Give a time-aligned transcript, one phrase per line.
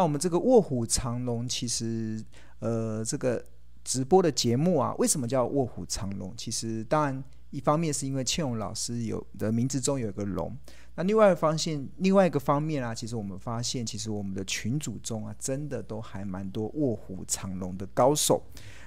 [0.00, 2.24] 那我们这个卧虎藏龙，其实
[2.60, 3.44] 呃这个
[3.84, 6.32] 直播的节目啊，为什么叫卧虎藏龙？
[6.38, 10.56] 其实当然一方面是因为倩蓉老师有的名字中有一个龙。
[10.94, 18.42] 那另外一方面，另外一个方面啊，其实我们发现，其实我们的群组中啊，真的都还蛮多卧虎藏龙的高手。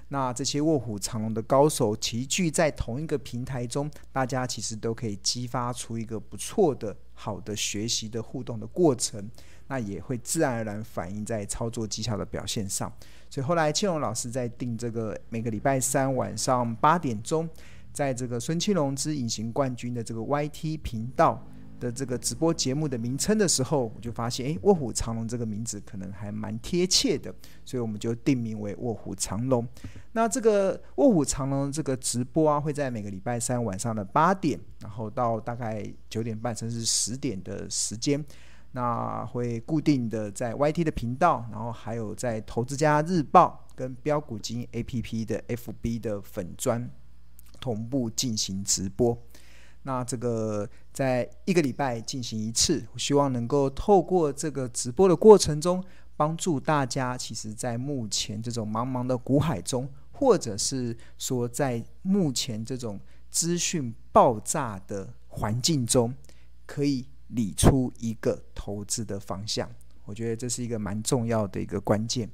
[0.07, 9.29] 那这些卧虎藏龙的高手齐聚在同一个平台中，大家其实都可以激发出一个不错的、好的学习的互动的过程。
[9.67, 12.91] 那也会自然而然反映在操作技巧的表现上。
[13.29, 17.49] 所以后来倩蓉老师在定这个每个礼拜三晚上八点钟，
[17.91, 21.45] 在这个孙庆龙之隐形冠军的这个 YT 频道。
[21.79, 27.33] 的这个直播节目的名称的时候，我就发现，哎，卧虎藏龙这个名字可能还蛮贴切的，
[27.65, 29.67] 所以我们就定名为卧虎藏龙。
[30.13, 38.23] 那这个卧虎藏龙这个直播啊，会在每个礼拜三晚上的八点，然后到大概九点半甚至十点的时间，
[38.73, 46.89] 那会固定的在 YT 的频道，然后还有在投资家日报跟标股金 APP 的 FB 的粉砖
[47.59, 49.17] 同步进行直播。
[49.83, 55.83] 那这个在一个礼拜进行一次，我希望能够透过这个直播的过程中，
[56.15, 66.13] 帮助大家，其实，在目前这种茫茫的股海中，或者是说在目前这种资讯爆炸的环境中，
[66.65, 67.05] 可以
[67.35, 69.69] 理出一个投资的方向。
[70.05, 72.29] 我觉得这是一个蛮重要的一个关键。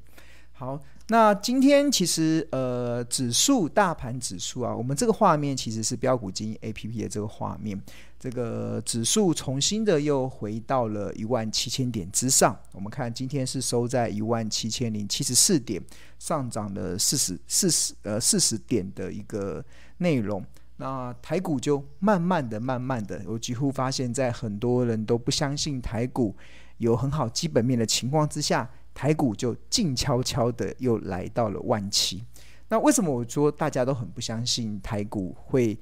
[0.51, 7.81] 好，那今天其实呃，指数大盘指数啊，我们这个画面其实是标股金 A P P 的这个画面，
[8.19, 12.59] 这个指数重新的又回到了一万七千点之上。
[12.73, 15.81] 我们看今天是收在一万七千零七十四点，
[16.17, 19.63] 上涨了四十四十呃四十点的一个
[19.99, 20.43] 内容。
[20.81, 26.33] 那台股就慢慢的、慢慢的，我几乎发现，在很多人都不相信台股
[26.77, 28.67] 有很好基本面的情况之下。
[28.91, 32.21] 台股就静悄悄的又来到了万七，
[32.67, 35.79] 那为什么我说大家都很不相信台股会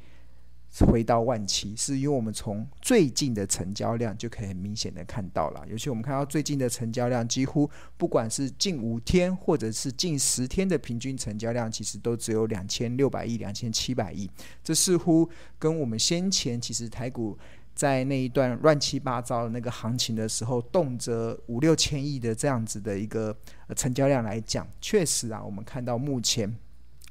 [0.85, 1.75] 回到万七？
[1.75, 14.29] 是因为我们从最近的成交量就可以很明显的看到了，尤其我们看到最近的成交量，几乎不管是近五天或者是近十天的平均成交量，其实都只有两千六百亿、两千七百亿，
[14.63, 17.38] 这似乎跟我们先前其实台股。
[17.78, 23.38] 在那一段乱七八糟的那个行情的时候，动辄五六千亿的这样子的一个
[23.75, 26.51] 成交量来讲，确实啊，我们看到目前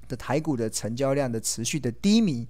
[0.08, 2.48] 的台股的成交量的持续的低迷，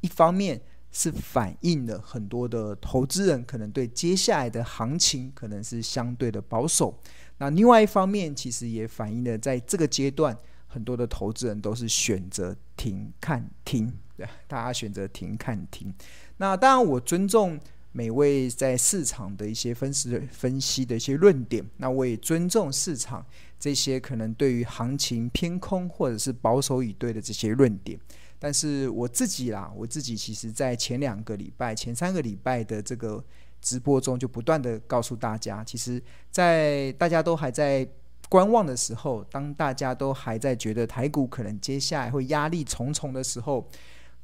[0.00, 0.60] 一方面
[0.90, 6.98] 是反映了很多的投资人可能对接下来的行情可能是相对的保守，
[7.38, 10.36] 那另外一方面其实也反映了在这个阶段，
[10.66, 15.92] 很多的投资人都是选择停看停， 对，大家选择停看停。
[16.38, 17.58] 那当然，我尊重
[17.92, 21.64] 每位在市场的一些分析分析的一些论点。
[21.78, 23.24] 那我也尊重市场
[23.58, 27.98] 这些可能对于行情偏空或者是保守以对的这些论点。
[28.38, 33.22] 但是我自己啦，我自己其实在前两个礼拜、前三个礼拜的这个
[33.60, 37.88] 直播中，就不断的告诉大家，其实，在大家都还在
[38.28, 43.68] 观望的时候，当大家都还在觉得台股可能接下来会压力重重的时候。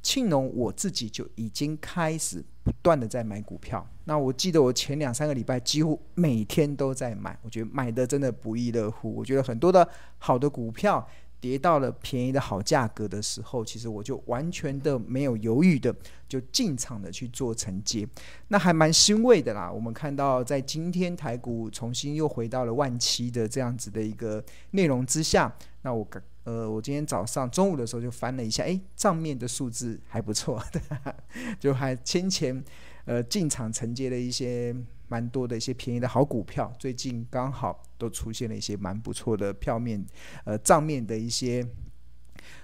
[0.01, 3.83] 庆农我自己就已经开始不断的在买股票。
[4.03, 9.11] 那我记得我前两三个礼拜几乎每天都在买，我觉得买的真的不亦乐乎。
[9.15, 9.89] 我觉得很多的
[10.19, 11.03] 好的股票
[11.39, 15.95] 跌到了便宜的好价格的时候，其实我就完全的没有犹豫的
[16.27, 18.07] 就进场的去做承接，
[18.47, 19.71] 那还蛮欣慰的啦。
[19.71, 26.07] 我们看到在今天台股重新又回到了万七的这样子的一个内容之下，那我。
[26.45, 30.79] 呃，我今天早上中午的时候就翻了一下，哎，账面的数字还不错，对，
[31.59, 32.63] 就还先前
[33.05, 34.71] 呃进场承接了一些
[35.07, 40.05] 蛮多的一些便宜的好股票，最近刚好都出现了一些蛮不错的票面，
[40.45, 41.65] 呃账面的一些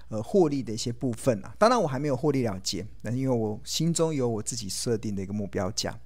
[0.08, 1.54] 呃获利的一些部分啊。
[1.58, 5.98] 当然我还没有获利了结，那因为我心中有我自己设定的一个目标价。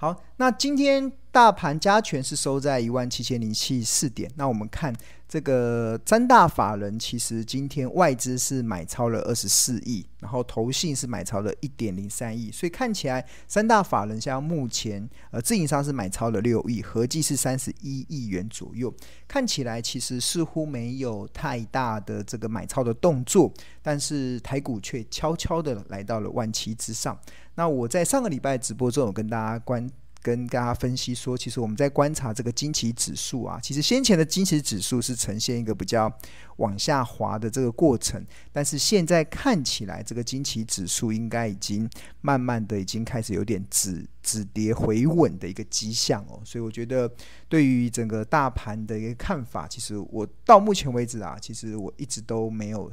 [0.00, 4.30] 好，那今天大盘加权是收在一万七千零七十四点。
[4.36, 4.90] 那我们看
[5.28, 18.90] 这个三大法人，其实今天外资是买超了二十四亿，然后投信是买超了一点零三亿，所以看起来三大法人像目前呃自营商是买超了六亿，合计是三十一亿元左右。
[19.28, 23.52] 看起来其实似乎没有太大的这个买超的动作，
[23.82, 27.20] 但是台股却悄悄的来到了万七之上。
[27.60, 29.86] 那我在上个礼拜直播中有跟大家关
[30.22, 36.10] 跟大家分析说，其实我们在观察这个惊奇指数啊，其实先前的惊奇指数是呈现一个比较
[36.56, 41.86] 往下滑的这个过程，但是现在看起来，这个惊奇指数应该已经
[42.22, 47.12] 慢慢的已经开始有点止止跌回稳的一个迹象哦，所以我觉得
[47.46, 52.90] 对于整个大盘的一个看法，其实我到目前为止啊，其实我一直都没有。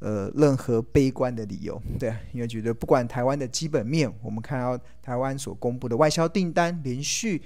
[0.00, 7.42] 呃，任何悲观的理由，对，因为觉得不管台湾的基本面，我们看到台湾所公布的外销订单连续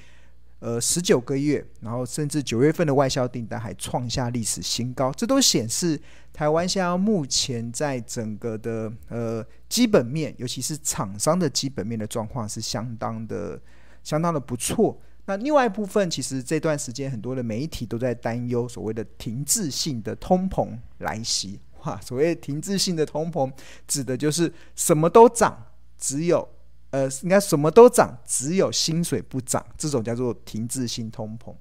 [0.58, 5.98] 呃十九个月，然后甚至九月份的外销订单还创下历史新高，这都显示
[6.30, 13.58] 台湾现在目前在整个的呃基本面，尤其是厂商的基本面的状况是相当的
[14.02, 15.00] 相当的不错。
[15.24, 21.58] 那另外一部分，其实这段时间很多的媒体都在担忧所谓的停滞性的通膨来袭。
[21.82, 23.52] 哈， 所谓停滞性的通膨，
[23.88, 25.66] 指的就是什么都涨，
[25.98, 26.48] 只有
[26.90, 31.54] 呃，应该什么都涨，只有薪水不涨，这种叫做停滞性通膨。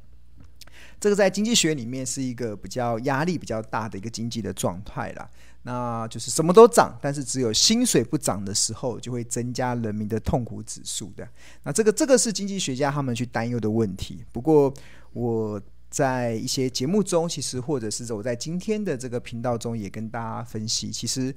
[1.00, 5.28] 这个在经济学里面是一个比较压力比较大的一个经济的状态啦。
[5.64, 11.28] 那就是什么都涨，但是只有薪水不涨的时候，就会增加人民的痛苦指数的。
[11.64, 14.24] 那这个这个是经济学家他们去担忧的问题。
[14.32, 14.74] 不过
[15.14, 15.60] 我。
[15.92, 21.36] 在一些节目中，其实或者是我在今天的这个频道中也跟大家分析，其实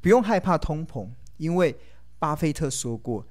[0.00, 1.78] 不用害怕通膨，因为
[2.18, 3.24] 巴菲特说过，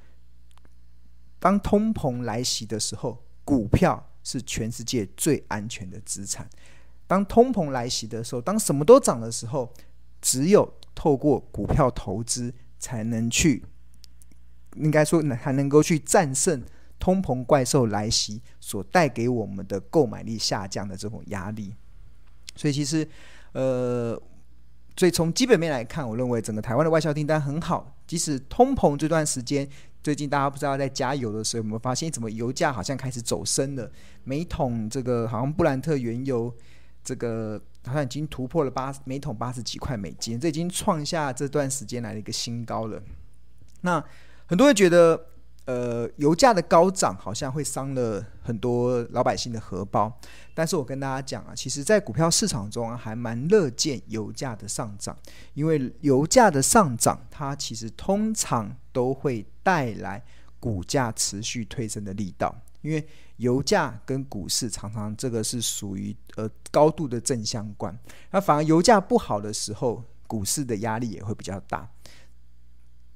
[1.39, 6.50] 当通膨来袭的时候，股票是全世界最安全的资产。
[7.06, 9.69] 当通膨来袭的时候，当什么都涨的时候，
[10.21, 13.65] 只有透过股票投资才能去，
[14.77, 16.63] 应该说还能够去战胜。
[17.01, 21.74] 通膨怪兽来袭所带给我们的购买力下降的这种压力，
[22.56, 23.06] 所以其实，
[23.53, 24.13] 呃，
[24.95, 27.98] 所以从基本面来看，我认为整个台湾的外销订单很好。
[28.06, 29.68] 即使通膨这段时间，
[30.03, 33.92] 最近大家不知道在加油的时候，有没有发现怎么油价好像开始走升了？
[34.24, 36.53] 每桶这个好像布兰特原油
[37.03, 43.01] 这个好像已经突破了八每桶八十几块美金，这已经创下这段时间来的一个新高了。
[43.81, 44.06] 那
[44.45, 45.31] 很多人觉得。
[45.71, 50.12] 呃，油价的高涨好像会伤了很多老百姓的荷包，
[50.53, 55.18] 但是我跟大家讲啊，其实，在股票市场中，还蛮乐见油价的上涨，
[55.53, 60.21] 因为油价的上涨，它其实通常都会带来
[60.59, 63.07] 股价持续推升的力道，因为
[63.38, 67.97] 油价跟股市常常这个是属于呃高度的正相关，
[68.31, 71.89] 那反而油价不好的时候，股市的压力也会比较大，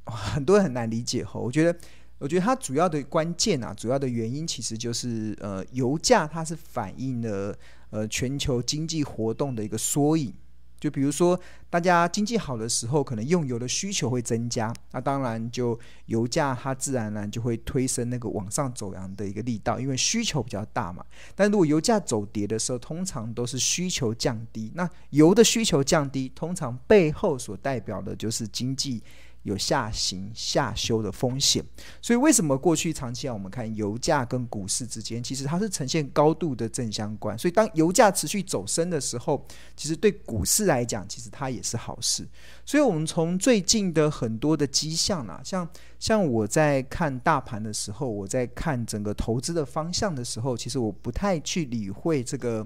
[0.05, 1.77] 很多人很难理解吼，我觉得。
[2.25, 7.55] 我觉得它主要的关键啊，主要的原因其实就是呃，油价它是反映了
[7.91, 10.33] 呃全球经济活动的一个缩影。
[10.79, 11.39] 就比如说，
[11.69, 21.05] 大家经济好的时候，可能用油的需求会增加，那当然就油价它自然而然就会推升那个往上走扬的一个力道，因为需求比较大嘛。
[21.35, 24.71] 但如果油价走跌的时候，通常都是需求降低。
[24.73, 29.03] 那油的需求降低，通常背后所代表的就是经济。
[29.45, 31.63] 有下行下修的风险，
[32.01, 37.37] 所以为什么过去长期啊，我们看油价跟股市之间，其实它是呈现高度的正相关。
[37.37, 39.45] 所以当油价持续走升的时候，
[39.75, 42.27] 其实对股市来讲，其实它也是好事。
[42.65, 45.69] 所以，我们从最近的很多的迹象啊，像
[45.99, 52.65] 像我在看大盘的时候，我在看整个投资的方向的时候，其实我不太去理会这个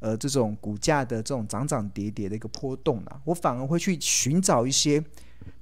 [0.00, 5.02] 呃这种股价的这种涨涨跌跌的一个波动啊，我反而会去寻找一些。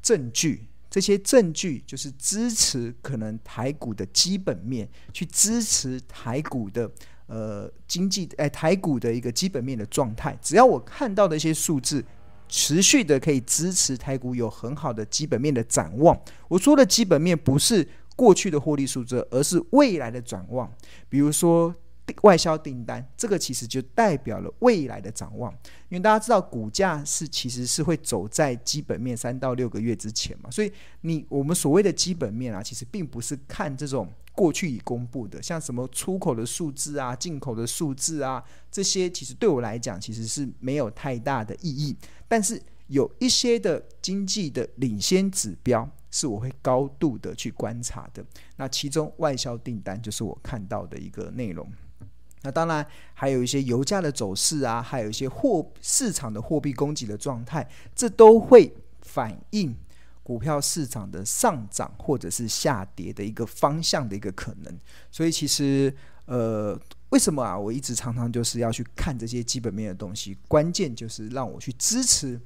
[0.03, 6.91] 证据，这些证据就是支持可能台股的基本面，去支持台股的
[7.27, 10.39] 呃经济，哎，台股的一个基本面的状态。
[10.41, 12.05] 只要我看到的一些数字
[12.49, 16.19] 持续的可以支持台股有很好的基本面的展望。
[16.49, 20.73] 我说的基本面不是过去的获利数字，而是未来的展望。
[21.09, 21.75] 比如说。
[22.23, 25.53] 外销订单，这个其实就代表了未来的展望，
[25.89, 41.97] 因为大家知道股价是其实是会走在基本面三到六个月之前嘛，所以你我们所谓的基本面啊，其实并不是看这种过去已公布的，像什么出口的数字啊、进口的数字啊，这些其实对我来讲其实是没有太大的意义，
[42.29, 48.25] 但是有一些的经济的领先指标是我会高度的去观察的，
[48.57, 51.69] 那其中外销订单就是我看到的一个内容。
[52.43, 59.75] 那当然还有一些油价的走势啊，还有一些货市场的货币供给的状态，这都会反映
[60.23, 64.79] 股票市场的上涨或者是下跌的一个方向的一个可能。
[65.11, 65.93] 所以其实
[66.27, 66.79] 呃，
[67.11, 67.59] 为什么啊？
[67.59, 72.41] 我一直常常就是要去看这些基本面的东西，关键就是让我去支持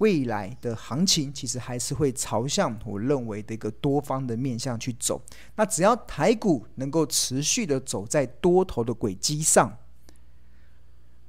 [0.00, 5.20] 未来的行情其实还是会朝向我认为的一个多方的面向去走。
[5.56, 9.76] 那只要台股能够持续的走在多头的轨迹上，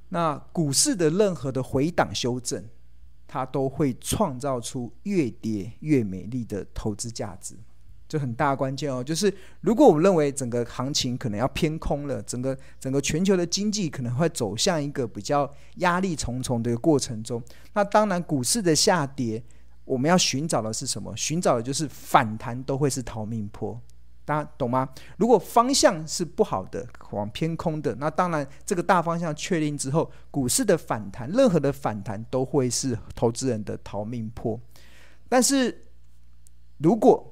[0.08, 2.64] 那股市的任何的回档修正，
[3.28, 7.54] 它都会创造出越跌越美丽的投资价值。
[8.12, 17.42] 这很大关键哦，就是如果我们认为整个行情可能要偏空了，整个整个全球的经济可能会走向一个比较压力重重的一个过程中，
[17.72, 19.42] 那当然股市的下跌，
[19.86, 21.16] 我们要寻找的是什么？
[21.16, 23.80] 寻找的就是反弹都会是逃命坡，
[24.26, 24.86] 大家懂吗？
[25.16, 34.60] 如果方向是不好的，往偏空的，那当然这个大方向确定之后，股市的反弹，任何的反弹都会是投资人的逃命坡。
[35.30, 35.86] 但是
[36.76, 37.31] 如果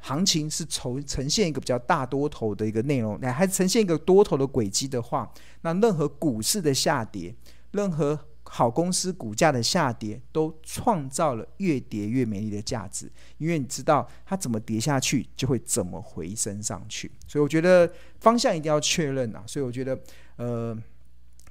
[0.00, 5.30] 行情是呈呈现一个比较大多头的一个内容，来还呈现一个多头的轨迹的话，
[5.62, 7.34] 那任何股市的下跌，
[7.72, 17.10] 任何好公司股价的下跌，都创造了越跌越美丽的价值，因为你知道它怎么跌下去，就会怎么回升上去。
[17.28, 17.88] 所以我觉得
[18.18, 19.44] 方向一定要确认啊。
[19.46, 19.96] 所以我觉得，
[20.36, 20.76] 呃，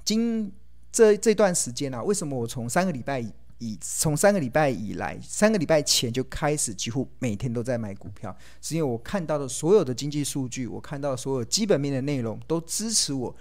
[0.04, 0.52] 今
[0.92, 13.36] 这这段时间啊，为什么我从三个礼拜以以从三个礼拜以来，三个礼拜前就开始，几乎每天都在买股票，是因为我看到的所有的经济数据，我看到的所有基本面的内容，都支持我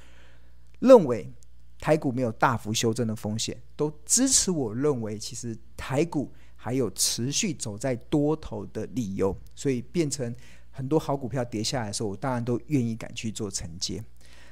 [0.81, 1.33] 认为
[1.81, 10.35] 台股没有大幅修正的风险，都支持我认为其实台股还有持续走在多头的理由，所以变成
[10.71, 14.05] 很多好股票跌下来的时候，我当然都愿意敢去做承接。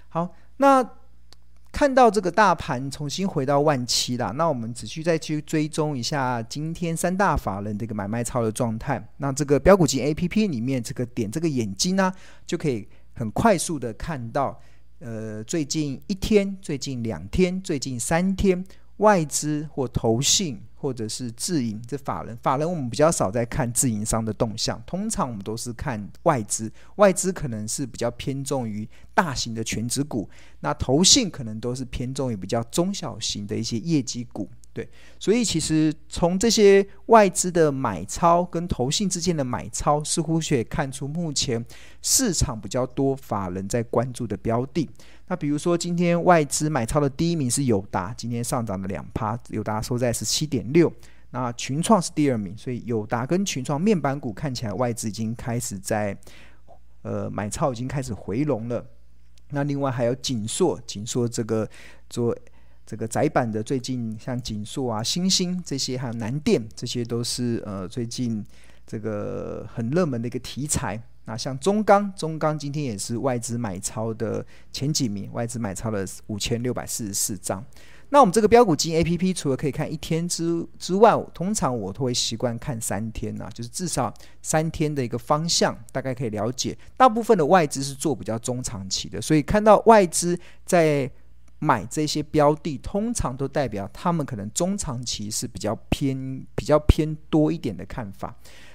[0.08, 0.88] 好，那。
[1.76, 9.06] 看到这个大盘重新回到万七了，那我们只需再去追踪一下今天三大法人这个买卖操的状态。
[9.18, 12.11] 那这个标股金 A P P 里面，这个点这个眼睛呢，
[12.47, 14.59] 就可以很快速的看到，
[15.00, 18.64] 呃，最近一天、最近两天、最近三天。
[18.97, 34.49] 外资或投信或者是自营这法人，法人我们比较少在看自营商的动向，通常我们都是看外资，外资可能是比较偏重于大型的全职股，那投信可能都是偏重于比较中小型的一些业绩股。
[34.76, 34.87] 对，
[35.18, 41.64] 所以其实从这些外资的买超跟投信之间的买超，似乎可以看出目前
[42.02, 44.87] 市场比较多法人在关注的标的。
[45.28, 50.92] 那比如说今天外资买超的第一名是友达，今天上涨了两趴，友达收在十七点六。
[51.30, 56.14] 那群创是第二名，所以友达跟群创面板股看起来外资已经开始在
[57.00, 58.85] 呃买超，已经开始回笼了。
[59.52, 61.66] 那另外还有景硕，景硕这个
[62.11, 62.37] 做。
[62.87, 68.45] 这个窄板的最近像景硕啊、星星这些，还有南电，这些都是呃最近
[68.87, 71.02] 这个很热门的一个题材。
[71.25, 77.64] 那像中钢，中钢今天也是外资买超的前几名，外资买超了五千六百四十四张。
[78.11, 86.78] 那我们这个标股金 A P P 除了可以看一天之之外，通常我都会习惯看三天呐、啊，就是至少三天的一个方向，大概可以了解。
[86.97, 91.11] 大部分的外资是做比较中长期的，所以看到外资在。
[91.59, 98.35] 买这些标的，通常都代表他们可能中长期是比较偏、比较偏多一点的看法。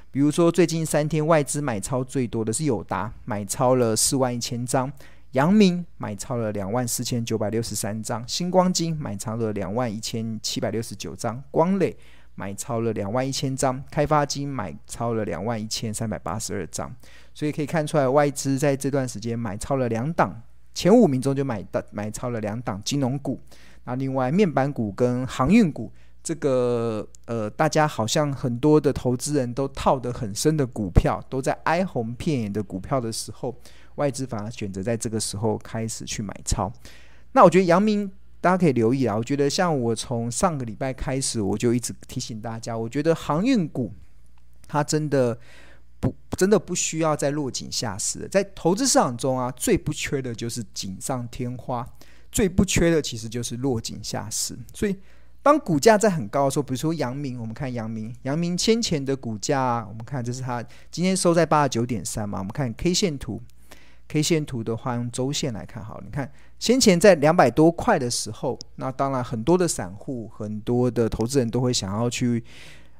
[0.10, 4.90] 比如说，最近三天外资买超最多的是友达，买超了四万一千张；
[5.32, 11.96] 阳明买超了两万四千九百六十三张；星光金买超了两万一千七百六十九张；光磊
[12.36, 16.94] 买超了两万一千张；开发金买超了两万一千三百八十二张。
[17.34, 20.42] 所以可以看出来，外资在这段时间买超了两档。
[20.82, 23.40] 前五名中就买的买超了两档金融股，
[23.84, 25.92] 那另外面板股跟航运股，
[26.24, 33.56] 这个呃大家好像很多的投资人都套得很深的股票，都在哀鸿遍野的股票的时候，
[33.98, 36.74] 外资反而选择在这个时候开始去买超。
[37.34, 43.94] 那我觉得阳明大家可以留意啊，我觉得像我从上个礼拜开始，我就一直提醒大家，我觉得航运股
[44.68, 45.38] 它真的。
[46.02, 48.28] 不，真的不需要再落井下石。
[48.28, 51.88] 在投资市场中啊，最不缺的就是锦上添花，
[52.32, 54.58] 最不缺的其实就是落井下石。
[54.74, 54.96] 所以，
[55.44, 62.40] 当股价在很高的时候，比如说阳明，我们看阳明，阳明先前的股价，我们看这是它今天收在八十九点三嘛。
[62.40, 63.40] 我们看 K 线图
[64.08, 72.44] ，K 线图的话，用周线来看，好，你看先前在两百多块的时候，那当然很多的散户、很多的投资人都会想要去，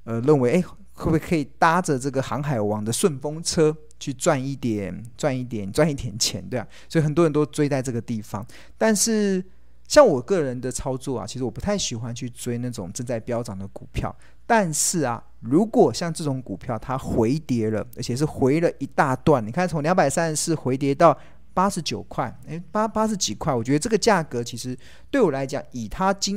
[0.04, 0.64] 呃，认为，哎。
[1.02, 8.46] 会不会可以搭着这个航海王的顺风车去赚一点、赚一点、赚一点钱，对啊，所以很多人都追在这个地方。
[8.78, 9.44] 但是
[9.88, 14.16] 像我个人的操作啊，其实我不太喜欢去追那种正在飙涨的股票。
[14.46, 21.18] 但是啊，如果像这种股票它回跌了，而且是回了一大段，你看从两百三十四回跌到
[21.54, 24.78] 八十九块，诶，八八十几块，我觉得这个价格其实
[25.10, 26.36] 对我来讲，以它今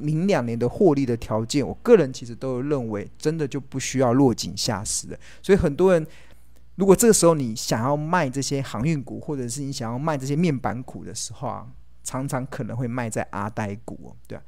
[0.00, 5.18] 明两年的获利的条件，我个人其实都认为真的就不需要落井下石了。
[5.42, 6.06] 所以很多人，
[6.76, 11.66] 如果这个时候你想要卖这些航运股，或者是你想要卖这些面板股的时候啊，
[12.04, 14.38] 常常可能会卖在阿呆股，对。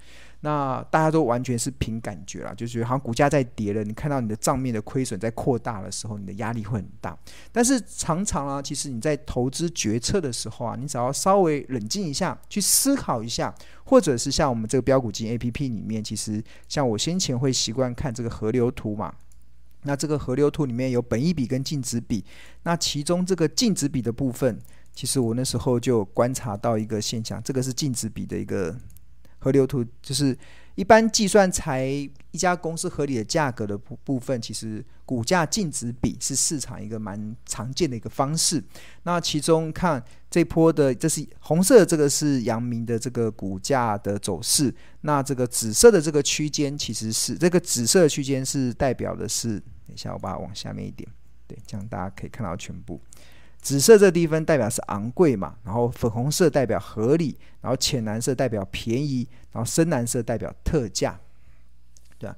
[0.41, 7.19] 那大家都完全是凭感觉啦，就是好像股价在跌了，你看到你的账面的亏损在扩大的时候，你的压力会很大。
[7.51, 13.53] 但是常常啊，其实你在投资决策的时候啊，你只要稍微冷静一下，去思考一下，
[13.83, 19.13] 或者是像我们这个标股金 APP 里面，其实像我先前会习惯看这个河流图嘛，
[19.83, 22.25] 那这个河流图里面有本益比跟净值比，
[22.63, 24.57] 那其中这个净值比的部分，
[24.95, 28.77] 其实我那时候就观察到一个现象，这个是净值比的一个。
[29.39, 30.37] 河流图就是
[30.75, 38.63] 一般计算才一家公司合理的价格的部部分，其实股价净值比是市场一个蛮常见的一个方式。
[39.03, 51.09] 那其中看这波的，这是红色的这个是阳明的这个股价的走势，那这个紫色的这个区间其实是这个紫色区间是代表的是，等一下我把它往下面一点，
[51.49, 53.01] 对，这样大家可以看到全部。
[53.61, 61.19] 紫色这地方代表是昂贵嘛，然后粉红色代表合理，然后浅蓝色代表便宜，然后深蓝色代表特价，
[62.19, 62.37] 对啊。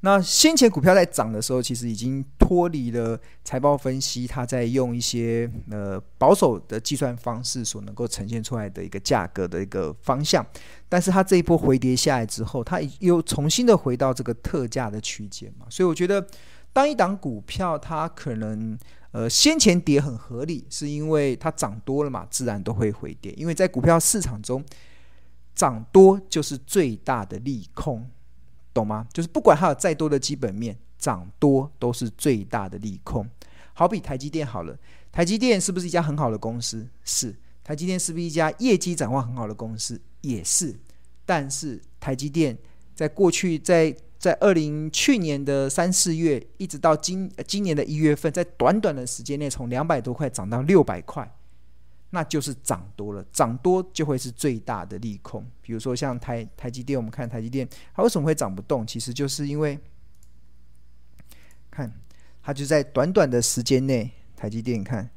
[0.00, 10.46] 那先前股票在涨的时候，其实已经脱离了财报分析，它在用一些呃保守的计算方式所能够呈现出来的一个价格的一个方向。
[10.88, 16.24] 但是它这一波回跌下来之后，它又重新的回到这个特价的区间嘛，所以我觉得
[16.72, 18.78] 当一档股票它可能。
[19.18, 23.32] 呃，先前跌很合理，是因为它涨多了嘛，自然都会回跌。
[23.32, 24.64] 因为在股票市场中，
[25.56, 28.08] 涨多就是最大的利空，
[28.72, 29.04] 懂吗？
[29.12, 33.28] 就是不管它有再多的基本面，涨多都是最大的利空。
[33.74, 34.78] 好比台积电好了，
[35.10, 36.86] 台积电是不是一家很好的公司？
[37.02, 37.34] 是。
[37.64, 40.00] 台积电是不是一家业绩展望很好的公司？
[40.20, 40.78] 也是。
[41.26, 42.56] 但是台积电
[42.94, 51.32] 在过去在在二零去年的三四月，一直到今今年的一月份，在短短的时间内，从两百多块涨到六百块，
[52.10, 55.46] 那就是涨多了，涨多就会是最大的利空。
[55.62, 58.84] 比如说像台台积电，我们看台积电，它为什么会涨不动？
[58.84, 59.78] 其实就是因为，
[61.70, 61.92] 看
[62.42, 65.08] 它就在短短的时间内，台积电看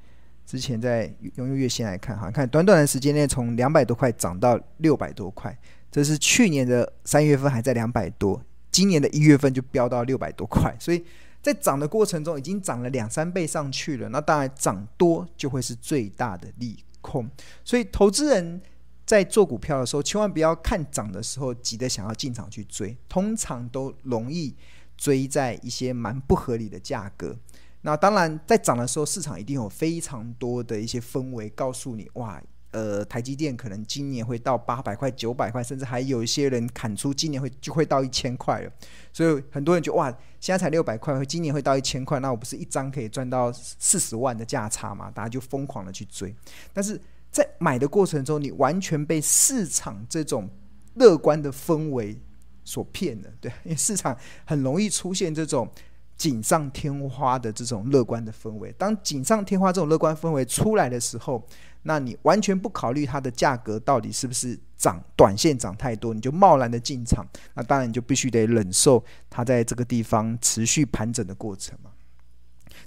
[0.46, 5.58] 之前在用用月线来看哈，看短短的时间内从两百多块涨到六百多块，
[5.92, 8.40] 这是去年的三月份还在两百多。
[8.72, 11.04] 今年的一月份就飙到六百多块，所以
[11.42, 14.08] 在涨的过程中已经涨了两三倍上去了。
[14.10, 17.30] 那当然涨多就会是最大的利空，
[17.66, 18.62] 所以投资人
[19.06, 24.56] 在做股票的时候，千万不要看涨的时候急着想要进场去追，通常都容易
[24.96, 27.36] 追在一些蛮不合理的价格。
[27.82, 32.42] 那当然在涨的时候，市场一定有非常多的一些氛围告诉你，哇。
[32.72, 38.72] 呃，台积电可能今年会到八百块、九百块，甚至还有一些人砍出今年会就会到一千块了。
[39.12, 45.12] 所以很多人就哇，现在才六百块，今年会到一千块，那我不是一张可以赚到四十万的价差吗？
[45.14, 46.34] 大家就疯狂的去追。
[46.72, 50.50] 但是在买的过程中，你完全被市场这种
[50.94, 52.18] 乐观的氛围
[52.64, 55.70] 所骗了，对， 因为市场很容易出现这种
[56.16, 58.74] 锦上添花的这种乐观的氛围。
[58.78, 61.46] 当锦上添花这种乐观氛围出来的时候，
[61.84, 71.90] 那你完全不考虑它的价格到底是不是涨，短线涨太多，你就贸然的进场，那当然你就必须得忍受它在这个地方持续盘整的过程嘛。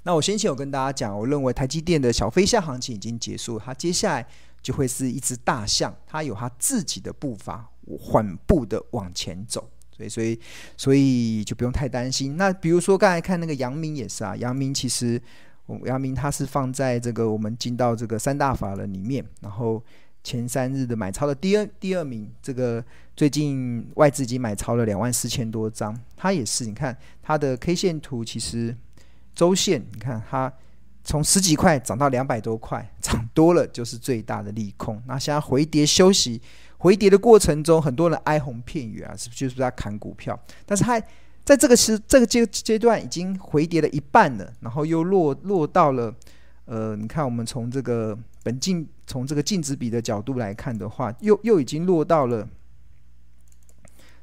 [0.03, 4.25] 那我先前有跟大家讲，我认为台积电的小飞象行情已经结束，它接下来
[4.61, 10.39] 就会是一只大象，它有它自己的步伐，缓步的往前走，所以所以
[10.77, 12.37] 所以就不用太担心。
[12.37, 15.21] 那比如说刚才看那个杨明也是啊，杨明其实。
[15.85, 19.83] 阳明它是放在这个我们进到这个三大法人里面，然后
[20.23, 22.83] 前三日的买超的第二第二名，这个
[23.15, 28.77] 最近外资已经买超了两万四千多张，它也是，你看它的 K 线图，其实
[29.33, 30.53] 周线，你看它
[31.03, 35.01] 从十几块涨到两百多块，涨多了就是最大的利空。
[35.07, 36.41] 那现在回跌休息，
[36.77, 40.39] 回跌的过程中，很多人哀鸿遍野啊，是不是就是在砍股票？
[40.65, 41.01] 但是它。
[41.45, 46.13] 在这个时这个阶阶段已经回跌了一半了，然后又落落到了，
[46.65, 52.49] 呃，你看我们从这个本净从这个净值比的角度来看的话，又又已经落到了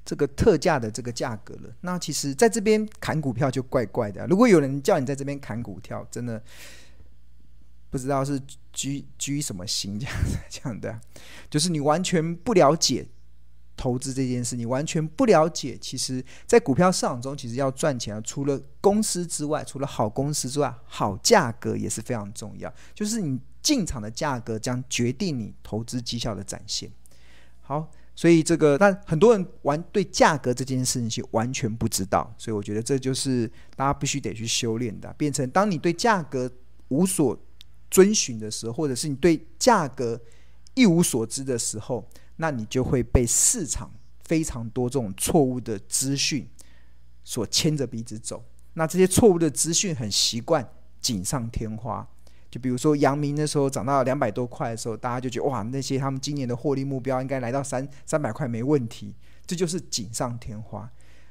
[0.04, 1.72] 这个特价的这个价格了。
[1.82, 4.26] 那其实在这边砍股票就怪怪的。
[4.26, 6.42] 如果有人叫你在这边砍股票，真的
[7.88, 8.40] 不知道是
[8.72, 11.00] 居居什么心这样子这样的，
[11.48, 13.06] 就是你完全不了解。
[13.76, 15.76] 投资这件事，你完全不了解。
[15.80, 22.72] 其实，在股票市场中，其实要赚钱，除了公司之外，除了好公司之外，好价格也是非常重要。
[22.94, 26.90] 就是你进场的价格将决定你投资绩效的展现。
[27.60, 36.50] 好，所以这个，但很多人完对价格这件事情是完全不知道，所以我觉得这就是大家必须得去修炼的，变成当你对价格
[36.88, 37.38] 无所
[37.90, 40.20] 遵循的时候，或者是你对价格
[40.74, 42.06] 一无所知的时候，
[42.36, 43.90] 那你就会被市场
[44.24, 46.48] 非常多这种错误的资讯
[47.24, 48.44] 所牵着鼻子走。
[48.74, 50.66] 那这些错误的资讯很习惯
[51.00, 52.06] 锦上添花。
[52.50, 59.14] 就比如说，阳明那时候涨到两百多块的时候，大家就觉得哇，那些他们今年的获利目标应该来到三三百块没问题，
[59.46, 60.90] 这就是锦上添花。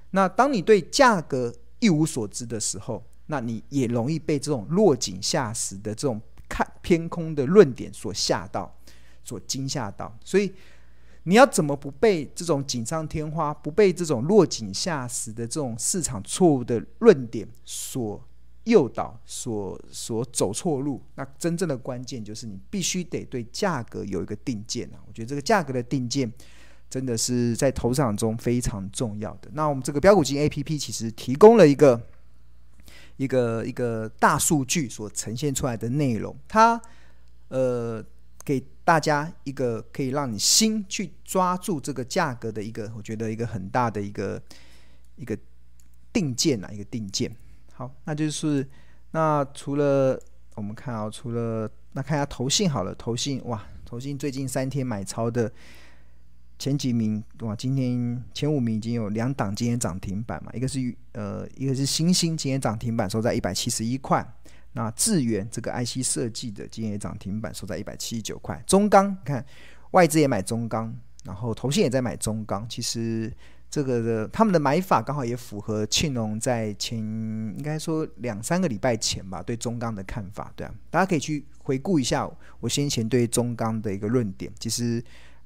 [0.09, 8.75] 那当你对价格一无所知的时候，那你也容易被这种落井下石的这种看偏空的论点所吓到，
[9.23, 10.17] 所惊吓到。
[10.25, 10.51] 所以
[11.23, 18.23] 你要怎么不被这种锦上添花，不被这种落井下石的这种市场错误的论点所
[18.63, 24.97] 诱导所所走错路，那真正的关键就是你必须得对价格有一个定见啊！
[25.07, 26.31] 我觉得这个价格的定见
[26.89, 29.49] 真的是在投资场中非常重要的。
[29.53, 31.99] 那我们这个标股金 APP 其实提供了一个
[33.17, 36.79] 一个一个大数据所呈现出来的内容，它
[37.47, 38.03] 呃
[38.43, 44.41] 给大家一个可以让你心去抓住这个价格的一个，我觉得一个很大的一个
[45.15, 45.37] 一个
[46.11, 47.33] 定见啊，一个定见。
[47.73, 48.67] 好，那就是
[49.11, 50.19] 那除了
[50.55, 55.51] 我们看啊，除了那看一下投信好了，投信哇，投信最近三天买超的
[56.57, 60.79] 前几名哇，今天前五名已经有两档今天涨停板嘛，一个是
[61.13, 64.25] 呃一个是欣兴今天涨停板收在一百七十一块，
[64.73, 69.45] 那智原这个 IC 设计的今天也涨停板收在一百七十九块，中钢看
[69.91, 73.31] 外资也买中钢，然后投信也在买中钢，其实。
[73.71, 82.29] 这个的他们的买法刚好也符合庆隆在前应该说两三个礼拜前吧，对中钢的看法，对啊，大家可以去回顾一下
[82.59, 85.01] 我先前对中钢的一个论点，其实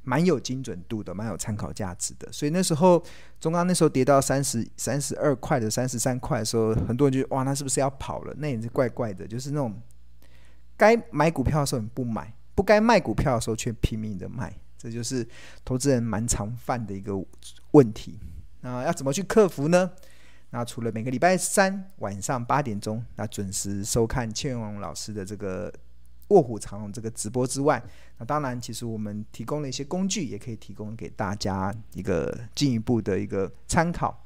[0.06, 2.32] 蛮有精准度的，蛮有参考价值的。
[2.32, 3.04] 所以那时候
[3.39, 8.34] 中钢那时候跌到三十三十二块的三十三块的时候，很多人就哇，那是不是要跑了？
[8.38, 9.82] 那也是怪怪的，就是那种
[10.78, 14.54] 该买股票的时候你不买，不该卖股票的时候却拼命的卖。
[14.78, 15.28] 这就是
[15.63, 17.13] 投资人蛮常犯的一个
[17.72, 18.20] 问题。
[18.62, 19.91] 那要怎么去克服呢？
[20.52, 25.74] 那除了每个礼拜三晚上八点钟，那准时收看千荣老师的这个
[26.29, 27.81] 卧虎藏龙这个直播之外，
[28.17, 34.24] 那当然，其实我们提供了一些工具，也可以提供给大家一个进一步的一个参考。